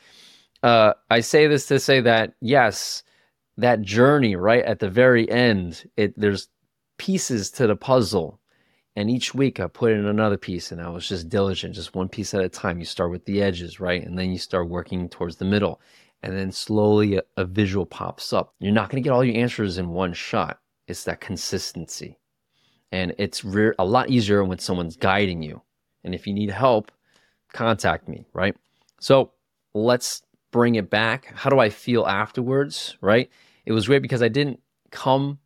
uh, 0.62 0.92
I 1.10 1.20
say 1.20 1.46
this 1.46 1.66
to 1.68 1.80
say 1.80 2.02
that 2.02 2.34
yes, 2.40 3.02
that 3.56 3.80
journey 3.80 4.36
right 4.36 4.62
at 4.62 4.78
the 4.78 4.90
very 4.90 5.30
end, 5.30 5.88
it 5.96 6.12
there's 6.20 6.48
pieces 6.98 7.50
to 7.52 7.66
the 7.66 7.76
puzzle. 7.76 8.38
And 8.96 9.10
each 9.10 9.34
week 9.34 9.60
I 9.60 9.66
put 9.66 9.92
in 9.92 10.06
another 10.06 10.36
piece 10.36 10.72
and 10.72 10.80
I 10.80 10.88
was 10.88 11.08
just 11.08 11.28
diligent, 11.28 11.74
just 11.74 11.94
one 11.94 12.08
piece 12.08 12.34
at 12.34 12.42
a 12.42 12.48
time. 12.48 12.78
You 12.78 12.84
start 12.84 13.10
with 13.10 13.24
the 13.24 13.42
edges, 13.42 13.80
right? 13.80 14.04
And 14.04 14.18
then 14.18 14.30
you 14.32 14.38
start 14.38 14.68
working 14.68 15.08
towards 15.08 15.36
the 15.36 15.44
middle. 15.44 15.80
And 16.22 16.36
then 16.36 16.52
slowly 16.52 17.16
a, 17.16 17.22
a 17.36 17.44
visual 17.44 17.86
pops 17.86 18.32
up. 18.32 18.54
You're 18.58 18.72
not 18.72 18.90
going 18.90 19.02
to 19.02 19.06
get 19.06 19.12
all 19.12 19.24
your 19.24 19.40
answers 19.40 19.78
in 19.78 19.88
one 19.88 20.12
shot. 20.12 20.58
It's 20.86 21.04
that 21.04 21.20
consistency 21.20 22.18
and 22.92 23.14
it's 23.18 23.44
re- 23.44 23.72
a 23.78 23.84
lot 23.84 24.10
easier 24.10 24.44
when 24.44 24.58
someone's 24.58 24.96
guiding 24.96 25.42
you. 25.42 25.62
And 26.04 26.14
if 26.14 26.26
you 26.26 26.32
need 26.32 26.50
help, 26.50 26.90
contact 27.52 28.08
me, 28.08 28.26
right? 28.32 28.56
So 29.00 29.32
let's 29.74 30.22
bring 30.50 30.74
it 30.74 30.90
back. 30.90 31.32
How 31.34 31.50
do 31.50 31.58
I 31.58 31.68
feel 31.68 32.06
afterwards, 32.06 32.96
right? 33.00 33.30
It 33.66 33.72
was 33.72 33.86
great 33.86 34.02
because 34.02 34.22
I 34.22 34.28
didn't 34.28 34.60
come 34.90 35.38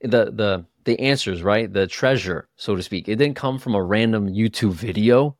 the 0.00 0.32
the 0.32 0.64
the 0.84 0.98
answers, 1.00 1.42
right? 1.42 1.72
The 1.72 1.86
treasure, 1.86 2.48
so 2.56 2.76
to 2.76 2.82
speak. 2.82 3.08
It 3.08 3.16
didn't 3.16 3.36
come 3.36 3.58
from 3.58 3.74
a 3.74 3.82
random 3.82 4.28
YouTube 4.28 4.72
video. 4.72 5.36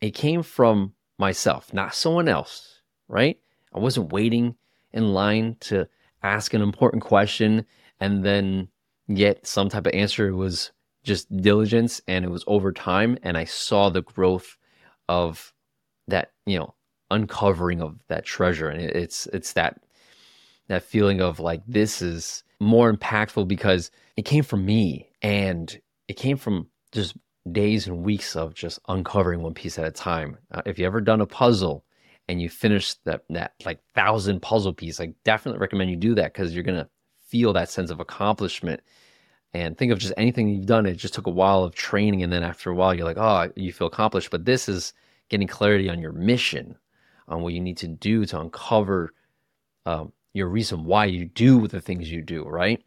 It 0.00 0.10
came 0.10 0.42
from 0.42 0.94
myself, 1.18 1.72
not 1.74 1.94
someone 1.94 2.28
else, 2.28 2.80
right? 3.08 3.38
I 3.74 3.78
wasn't 3.78 4.12
waiting 4.12 4.56
in 4.92 5.12
line 5.12 5.56
to 5.60 5.88
ask 6.22 6.54
an 6.54 6.62
important 6.62 7.02
question 7.02 7.66
and 8.00 8.24
then 8.24 8.68
get 9.12 9.46
some 9.46 9.68
type 9.68 9.86
of 9.86 9.94
answer. 9.94 10.28
It 10.28 10.34
was 10.34 10.72
just 11.02 11.34
diligence 11.36 12.00
and 12.08 12.24
it 12.24 12.30
was 12.30 12.44
over 12.46 12.72
time. 12.72 13.18
And 13.22 13.36
I 13.36 13.44
saw 13.44 13.90
the 13.90 14.02
growth 14.02 14.56
of 15.08 15.52
that, 16.08 16.32
you 16.46 16.58
know, 16.58 16.74
uncovering 17.10 17.80
of 17.80 17.98
that 18.08 18.24
treasure. 18.24 18.68
And 18.68 18.80
it's, 18.80 19.26
it's 19.26 19.52
that, 19.54 19.80
that 20.70 20.84
feeling 20.84 21.20
of 21.20 21.40
like, 21.40 21.62
this 21.66 22.00
is 22.00 22.44
more 22.60 22.92
impactful 22.92 23.48
because 23.48 23.90
it 24.16 24.24
came 24.24 24.44
from 24.44 24.64
me 24.64 25.08
and 25.20 25.80
it 26.06 26.14
came 26.14 26.36
from 26.36 26.68
just 26.92 27.16
days 27.50 27.88
and 27.88 28.04
weeks 28.04 28.36
of 28.36 28.54
just 28.54 28.78
uncovering 28.86 29.42
one 29.42 29.52
piece 29.52 29.80
at 29.80 29.84
a 29.84 29.90
time. 29.90 30.38
Uh, 30.52 30.62
if 30.64 30.78
you 30.78 30.86
ever 30.86 31.00
done 31.00 31.20
a 31.20 31.26
puzzle 31.26 31.84
and 32.28 32.40
you 32.40 32.48
finish 32.48 32.94
that, 33.04 33.24
that 33.30 33.54
like 33.66 33.80
thousand 33.96 34.42
puzzle 34.42 34.72
piece, 34.72 35.00
I 35.00 35.12
definitely 35.24 35.58
recommend 35.58 35.90
you 35.90 35.96
do 35.96 36.14
that 36.14 36.32
because 36.32 36.54
you're 36.54 36.62
to 36.62 36.88
feel 37.26 37.52
that 37.54 37.68
sense 37.68 37.90
of 37.90 37.98
accomplishment 37.98 38.80
and 39.52 39.76
think 39.76 39.90
of 39.90 39.98
just 39.98 40.14
anything 40.16 40.50
you've 40.50 40.66
done. 40.66 40.86
It 40.86 40.94
just 40.94 41.14
took 41.14 41.26
a 41.26 41.30
while 41.30 41.64
of 41.64 41.74
training, 41.74 42.22
and 42.22 42.32
then 42.32 42.44
after 42.44 42.70
a 42.70 42.74
while, 42.76 42.94
you're 42.94 43.04
like, 43.04 43.18
oh, 43.18 43.50
you 43.56 43.72
feel 43.72 43.88
accomplished. 43.88 44.30
But 44.30 44.44
this 44.44 44.68
is 44.68 44.92
getting 45.30 45.48
clarity 45.48 45.88
on 45.88 45.98
your 45.98 46.12
mission, 46.12 46.76
on 47.26 47.42
what 47.42 47.54
you 47.54 47.60
need 47.60 47.78
to 47.78 47.88
do 47.88 48.24
to 48.26 48.40
uncover 48.40 49.12
um, 49.86 50.12
your 50.32 50.48
reason 50.48 50.84
why 50.84 51.06
you 51.06 51.26
do 51.26 51.66
the 51.66 51.80
things 51.80 52.10
you 52.10 52.22
do, 52.22 52.44
right? 52.44 52.82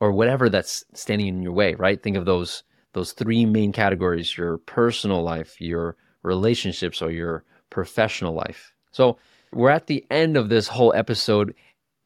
Or 0.00 0.12
whatever 0.12 0.48
that's 0.48 0.84
standing 0.92 1.28
in 1.28 1.42
your 1.42 1.52
way, 1.52 1.74
right? 1.74 2.02
Think 2.02 2.16
of 2.16 2.24
those 2.24 2.62
those 2.92 3.12
three 3.12 3.44
main 3.44 3.72
categories: 3.72 4.36
your 4.36 4.58
personal 4.58 5.22
life, 5.22 5.60
your 5.60 5.96
relationships, 6.22 7.02
or 7.02 7.10
your 7.10 7.44
professional 7.70 8.34
life. 8.34 8.72
So 8.92 9.18
we're 9.52 9.70
at 9.70 9.86
the 9.86 10.04
end 10.10 10.36
of 10.36 10.48
this 10.48 10.68
whole 10.68 10.92
episode, 10.94 11.54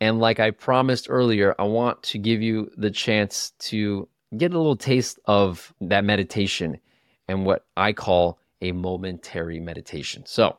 and 0.01 0.21
like 0.21 0.41
I 0.41 0.51
promised 0.51 1.07
earlier, 1.09 1.55
I 1.59 1.65
want 1.65 2.03
to 2.05 2.19
give 2.19 2.43
you 2.43 2.71
the 2.77 2.91
chance 2.91 3.53
to 3.61 4.09
get 4.37 4.53
a 4.53 4.59
little 4.59 4.77
taste 4.77 5.19
of 5.25 5.73
that 5.81 6.05
meditation 6.05 6.79
and 7.29 7.45
what 7.45 7.65
I 7.77 7.93
call 7.93 8.39
a 8.61 8.73
momentary 8.73 9.61
meditation. 9.61 10.25
So 10.27 10.59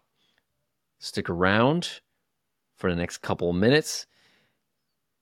stick 0.99 1.29
around 1.29 2.01
for 2.77 2.89
the 2.89 2.95
next 2.95 3.19
couple 3.19 3.51
minutes. 3.53 4.07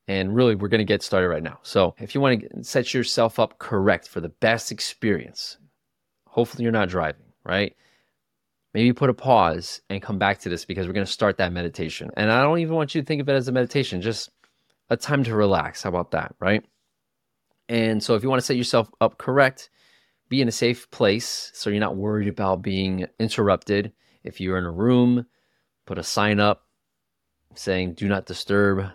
And 0.10 0.36
really, 0.36 0.56
we're 0.56 0.70
going 0.70 0.80
to 0.80 0.86
get 0.86 1.04
started 1.04 1.30
right 1.30 1.44
now. 1.44 1.60
So, 1.62 1.94
if 2.00 2.16
you 2.16 2.20
want 2.20 2.42
to 2.42 2.64
set 2.64 2.96
yourself 2.96 3.38
up 3.38 3.60
correct 3.60 4.08
for 4.08 4.20
the 4.20 4.30
best 4.30 4.72
experience, 4.72 5.60
hopefully 6.26 6.64
you're 6.64 6.72
not 6.72 6.90
driving, 6.90 7.28
right? 7.46 7.76
Maybe 8.74 8.92
put 8.92 9.12
a 9.12 9.14
pause 9.14 9.82
and 9.88 10.02
come 10.02 10.18
back 10.18 10.40
to 10.40 10.50
this 10.50 10.66
because 10.66 10.88
we're 10.88 10.94
going 10.94 11.06
to 11.06 11.12
start 11.12 11.38
that 11.38 11.54
meditation. 11.54 12.10
And 12.18 12.32
I 12.32 12.42
don't 12.42 12.58
even 12.58 12.74
want 12.74 12.96
you 12.96 13.02
to 13.02 13.06
think 13.06 13.22
of 13.22 13.30
it 13.30 13.34
as 13.34 13.48
a 13.48 13.52
meditation, 13.52 14.02
just 14.02 14.32
a 14.90 14.98
time 14.98 15.24
to 15.26 15.36
relax. 15.36 15.84
How 15.84 15.90
about 15.90 16.10
that, 16.12 16.34
right? 16.40 16.66
And 17.68 18.02
so, 18.02 18.16
if 18.16 18.24
you 18.24 18.30
want 18.30 18.40
to 18.42 18.46
set 18.46 18.58
yourself 18.58 18.90
up 19.00 19.20
correct, 19.20 19.70
be 20.28 20.42
in 20.42 20.48
a 20.48 20.52
safe 20.52 20.90
place 20.90 21.52
so 21.54 21.70
you're 21.70 21.80
not 21.80 21.98
worried 21.98 22.28
about 22.28 22.64
being 22.64 23.06
interrupted. 23.20 23.92
If 24.24 24.42
you're 24.42 24.58
in 24.58 24.66
a 24.66 24.72
room, 24.72 25.28
put 25.86 26.00
a 26.00 26.04
sign 26.04 26.40
up 26.40 26.64
saying, 27.54 27.94
do 27.94 28.08
not 28.08 28.26
disturb, 28.26 28.90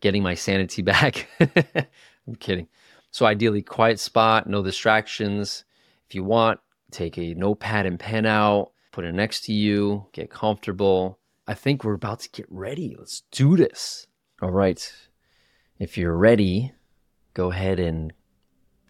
getting 0.00 0.22
my 0.22 0.34
sanity 0.34 0.82
back. 0.92 1.28
I'm 1.40 2.34
kidding. 2.38 2.68
So, 3.10 3.26
ideally, 3.26 3.62
quiet 3.62 3.98
spot, 3.98 4.48
no 4.48 4.62
distractions. 4.62 5.64
If 6.08 6.14
you 6.14 6.24
want, 6.24 6.60
take 6.90 7.18
a 7.18 7.34
notepad 7.34 7.86
and 7.86 7.98
pen 7.98 8.26
out, 8.26 8.72
put 8.92 9.04
it 9.04 9.12
next 9.12 9.42
to 9.44 9.52
you, 9.52 10.06
get 10.12 10.30
comfortable. 10.30 11.18
I 11.46 11.54
think 11.54 11.84
we're 11.84 11.94
about 11.94 12.20
to 12.20 12.30
get 12.30 12.46
ready. 12.50 12.96
Let's 12.98 13.22
do 13.30 13.56
this. 13.56 14.06
All 14.42 14.50
right. 14.50 14.92
If 15.78 15.96
you're 15.96 16.16
ready, 16.16 16.72
go 17.34 17.50
ahead 17.50 17.78
and 17.78 18.12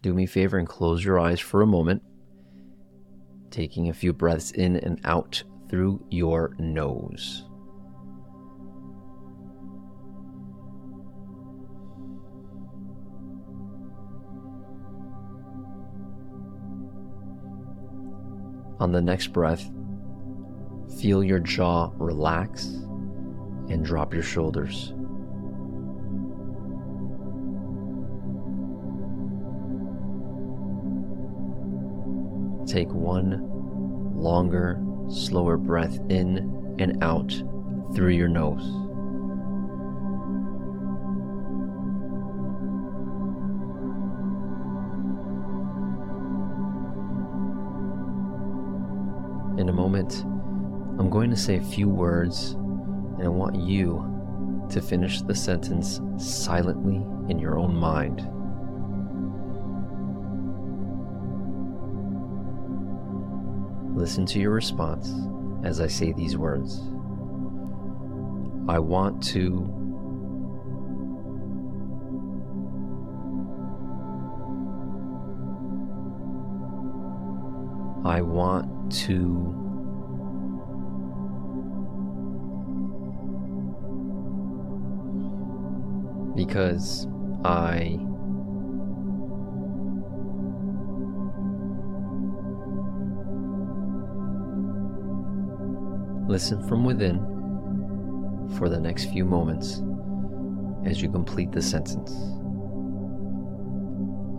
do 0.01 0.13
me 0.13 0.23
a 0.23 0.27
favor 0.27 0.57
and 0.57 0.67
close 0.67 1.03
your 1.03 1.19
eyes 1.19 1.39
for 1.39 1.61
a 1.61 1.67
moment, 1.67 2.01
taking 3.51 3.89
a 3.89 3.93
few 3.93 4.13
breaths 4.13 4.51
in 4.51 4.77
and 4.77 4.99
out 5.03 5.43
through 5.69 6.03
your 6.09 6.55
nose. 6.57 7.46
On 18.79 18.91
the 18.91 19.01
next 19.01 19.27
breath, 19.33 19.69
feel 20.99 21.23
your 21.23 21.39
jaw 21.39 21.91
relax 21.97 22.65
and 23.69 23.83
drop 23.83 24.13
your 24.13 24.23
shoulders. 24.23 24.93
Take 32.71 32.91
one 32.93 33.41
longer, 34.15 34.79
slower 35.09 35.57
breath 35.57 35.99
in 36.09 36.75
and 36.79 37.03
out 37.03 37.31
through 37.95 38.11
your 38.11 38.27
nose. 38.27 38.86
Going 51.17 51.31
to 51.31 51.35
say 51.35 51.57
a 51.57 51.61
few 51.63 51.89
words, 51.89 52.51
and 52.51 53.23
I 53.23 53.27
want 53.27 53.55
you 53.55 54.67
to 54.69 54.79
finish 54.79 55.23
the 55.23 55.33
sentence 55.33 55.99
silently 56.19 56.97
in 57.27 57.39
your 57.39 57.57
own 57.57 57.75
mind. 57.75 58.19
Listen 63.97 64.27
to 64.27 64.39
your 64.39 64.51
response 64.51 65.11
as 65.63 65.81
I 65.81 65.87
say 65.87 66.11
these 66.11 66.37
words. 66.37 66.81
I 68.69 68.77
want 68.77 69.23
to. 69.29 69.73
I 78.05 78.21
want 78.21 78.91
to. 79.07 79.66
Because 86.37 87.07
I 87.43 87.99
Listen 96.27 96.61
from 96.67 96.83
within 96.83 97.19
for 98.57 98.67
the 98.67 98.79
next 98.79 99.05
few 99.05 99.23
moments 99.23 99.81
as 100.85 101.01
you 101.01 101.09
complete 101.09 101.53
the 101.53 101.61
sentence. 101.61 102.11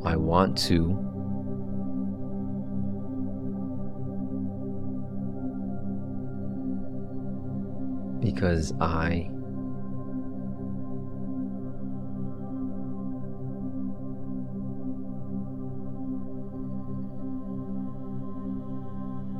I 0.04 0.14
want 0.16 0.58
to 0.68 0.92
because 8.20 8.74
I 8.82 9.30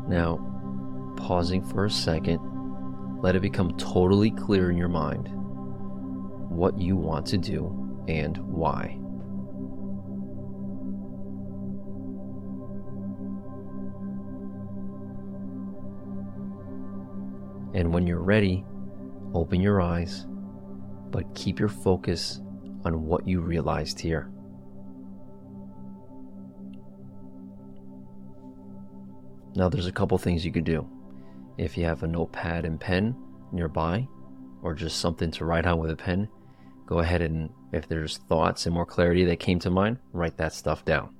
Now, 0.08 0.38
pausing 1.16 1.62
for 1.62 1.84
a 1.84 1.90
second, 1.90 2.40
let 3.20 3.36
it 3.36 3.42
become 3.42 3.76
totally 3.76 4.30
clear 4.30 4.70
in 4.70 4.78
your 4.78 4.88
mind 4.88 5.28
what 6.48 6.78
you 6.78 6.96
want 6.96 7.26
to 7.26 7.36
do 7.36 8.04
and 8.08 8.38
why. 8.38 8.98
And 17.74 17.92
when 17.92 18.06
you're 18.06 18.22
ready, 18.22 18.64
open 19.34 19.60
your 19.60 19.80
eyes, 19.80 20.26
but 21.10 21.34
keep 21.34 21.60
your 21.60 21.68
focus 21.68 22.40
on 22.84 23.04
what 23.04 23.28
you 23.28 23.40
realized 23.40 24.00
here. 24.00 24.30
Now, 29.58 29.68
there's 29.68 29.88
a 29.88 29.92
couple 29.92 30.16
things 30.18 30.44
you 30.44 30.52
could 30.52 30.62
do. 30.62 30.88
If 31.56 31.76
you 31.76 31.84
have 31.84 32.04
a 32.04 32.06
notepad 32.06 32.64
and 32.64 32.78
pen 32.78 33.16
nearby, 33.50 34.06
or 34.62 34.72
just 34.72 35.00
something 35.00 35.32
to 35.32 35.44
write 35.44 35.66
on 35.66 35.80
with 35.80 35.90
a 35.90 35.96
pen, 35.96 36.28
go 36.86 37.00
ahead 37.00 37.22
and, 37.22 37.50
if 37.72 37.88
there's 37.88 38.18
thoughts 38.28 38.66
and 38.66 38.74
more 38.74 38.86
clarity 38.86 39.24
that 39.24 39.40
came 39.40 39.58
to 39.58 39.70
mind, 39.70 39.98
write 40.12 40.36
that 40.36 40.52
stuff 40.52 40.84
down. 40.84 41.12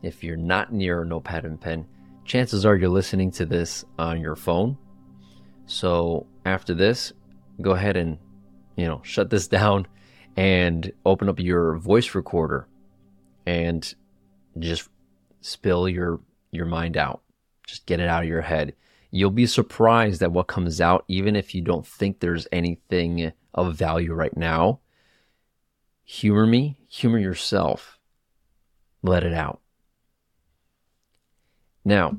If 0.00 0.24
you're 0.24 0.38
not 0.38 0.72
near 0.72 1.02
a 1.02 1.06
notepad 1.06 1.44
and 1.44 1.60
pen, 1.60 1.86
chances 2.24 2.64
are 2.64 2.76
you're 2.76 2.88
listening 2.88 3.30
to 3.32 3.44
this 3.44 3.84
on 3.98 4.18
your 4.18 4.34
phone. 4.34 4.78
So 5.66 6.26
after 6.46 6.72
this, 6.72 7.12
go 7.60 7.72
ahead 7.72 7.98
and, 7.98 8.16
you 8.74 8.86
know, 8.86 9.02
shut 9.04 9.28
this 9.28 9.48
down 9.58 9.86
and 10.34 10.90
open 11.04 11.28
up 11.28 11.38
your 11.38 11.76
voice 11.76 12.14
recorder 12.14 12.68
and 13.44 13.94
just 14.58 14.88
spill 15.42 15.90
your 15.90 16.18
your 16.52 16.66
mind 16.66 16.96
out. 16.96 17.22
Just 17.66 17.86
get 17.86 18.00
it 18.00 18.08
out 18.08 18.22
of 18.22 18.28
your 18.28 18.42
head 18.42 18.74
you'll 19.12 19.30
be 19.30 19.46
surprised 19.46 20.20
at 20.22 20.32
what 20.32 20.48
comes 20.48 20.80
out, 20.80 21.04
even 21.06 21.36
if 21.36 21.54
you 21.54 21.60
don't 21.60 21.86
think 21.86 22.18
there's 22.18 22.48
anything 22.50 23.32
of 23.54 23.76
value 23.76 24.12
right 24.12 24.36
now. 24.36 24.80
Humor 26.04 26.46
me, 26.46 26.78
humor 26.88 27.18
yourself, 27.18 28.00
let 29.02 29.22
it 29.22 29.34
out. 29.34 29.60
Now, 31.84 32.16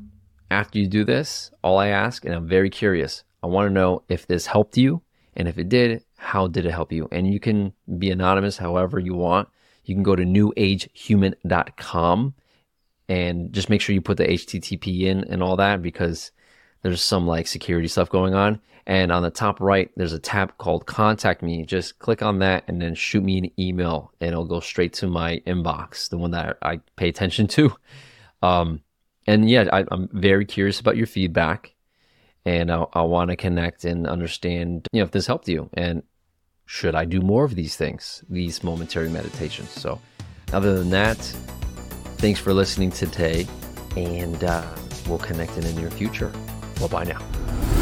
after 0.49 0.79
you 0.79 0.87
do 0.87 1.03
this, 1.03 1.51
all 1.63 1.79
I 1.79 1.87
ask, 1.87 2.23
and 2.23 2.33
I'm 2.33 2.47
very 2.47 2.69
curious, 2.69 3.23
I 3.41 3.47
want 3.47 3.67
to 3.67 3.73
know 3.73 4.03
if 4.07 4.27
this 4.27 4.45
helped 4.45 4.77
you, 4.77 5.01
and 5.35 5.47
if 5.47 5.57
it 5.57 5.69
did, 5.69 6.03
how 6.17 6.47
did 6.47 6.65
it 6.65 6.71
help 6.71 6.91
you? 6.91 7.07
And 7.11 7.33
you 7.33 7.39
can 7.39 7.73
be 7.97 8.11
anonymous 8.11 8.57
however 8.57 8.99
you 8.99 9.15
want. 9.15 9.49
You 9.83 9.95
can 9.95 10.03
go 10.03 10.15
to 10.15 10.23
newagehuman.com 10.23 12.33
and 13.09 13.51
just 13.53 13.69
make 13.69 13.81
sure 13.81 13.93
you 13.93 14.01
put 14.01 14.17
the 14.17 14.27
HTTP 14.27 15.01
in 15.01 15.23
and 15.25 15.43
all 15.43 15.55
that 15.57 15.81
because 15.81 16.31
there's 16.81 17.01
some 17.01 17.27
like 17.27 17.47
security 17.47 17.87
stuff 17.87 18.09
going 18.09 18.33
on. 18.33 18.59
And 18.85 19.11
on 19.11 19.23
the 19.23 19.31
top 19.31 19.61
right, 19.61 19.89
there's 19.95 20.11
a 20.11 20.19
tab 20.19 20.57
called 20.57 20.85
Contact 20.85 21.41
Me. 21.41 21.65
Just 21.65 21.99
click 21.99 22.21
on 22.21 22.39
that 22.39 22.65
and 22.67 22.81
then 22.81 22.95
shoot 22.95 23.23
me 23.23 23.37
an 23.37 23.51
email, 23.57 24.11
and 24.19 24.31
it'll 24.31 24.45
go 24.45 24.59
straight 24.59 24.91
to 24.95 25.07
my 25.07 25.41
inbox, 25.47 26.09
the 26.09 26.17
one 26.17 26.31
that 26.31 26.57
I 26.61 26.81
pay 26.95 27.09
attention 27.09 27.47
to. 27.47 27.75
Um, 28.41 28.81
and 29.25 29.49
yeah, 29.49 29.69
I, 29.71 29.85
am 29.89 30.09
very 30.11 30.45
curious 30.45 30.81
about 30.81 30.97
your 30.97 31.07
feedback, 31.07 31.73
and 32.43 32.69
I, 32.69 32.85
I 32.91 33.03
want 33.03 33.29
to 33.29 33.37
connect 33.37 33.85
and 33.85 34.05
understand, 34.05 34.85
you 34.91 34.99
know, 34.99 35.05
if 35.05 35.11
this 35.11 35.27
helped 35.27 35.47
you, 35.47 35.69
and 35.75 36.03
should 36.65 36.93
I 36.93 37.05
do 37.05 37.21
more 37.21 37.45
of 37.45 37.55
these 37.55 37.77
things, 37.77 38.21
these 38.29 38.61
momentary 38.61 39.07
meditations. 39.07 39.69
So, 39.69 40.01
other 40.51 40.77
than 40.77 40.89
that, 40.89 41.17
thanks 42.23 42.39
for 42.39 42.53
listening 42.53 42.89
today, 42.89 43.45
and 43.97 44.45
uh, 44.45 44.65
we'll 45.09 45.17
connect 45.17 45.57
in 45.57 45.63
the 45.65 45.73
near 45.73 45.91
future. 45.91 46.31
Bye 46.79 46.87
bye 46.87 47.03
now. 47.03 47.72